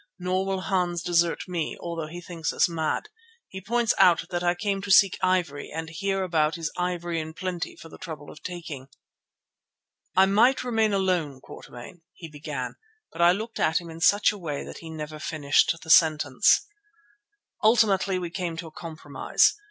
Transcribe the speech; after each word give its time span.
Nor 0.17 0.47
will 0.47 0.61
Hans 0.61 1.03
desert 1.03 1.47
me 1.47 1.77
although 1.79 2.07
he 2.07 2.21
thinks 2.21 2.51
us 2.51 2.67
mad. 2.67 3.09
He 3.47 3.61
points 3.61 3.93
out 3.99 4.25
that 4.31 4.41
I 4.43 4.55
came 4.55 4.81
to 4.81 4.89
seek 4.89 5.15
ivory 5.21 5.69
and 5.69 5.91
here 5.91 6.23
about 6.23 6.57
is 6.57 6.71
ivory 6.75 7.19
in 7.19 7.35
plenty 7.35 7.75
for 7.75 7.87
the 7.87 7.99
trouble 7.99 8.31
of 8.31 8.41
taking." 8.41 8.87
"I 10.15 10.25
might 10.25 10.63
remain 10.63 10.91
alone, 10.91 11.39
Quatermain——" 11.39 12.01
he 12.13 12.27
began, 12.27 12.77
but 13.11 13.21
I 13.21 13.31
looked 13.31 13.59
at 13.59 13.79
him 13.79 13.91
in 13.91 14.01
such 14.01 14.31
a 14.31 14.39
way 14.39 14.65
that 14.65 14.79
he 14.79 14.89
never 14.89 15.19
finished 15.19 15.75
the 15.83 15.91
sentence. 15.91 16.65
Ultimately 17.61 18.17
we 18.17 18.31
came 18.31 18.57
to 18.57 18.65
a 18.65 18.71
compromise. 18.71 19.53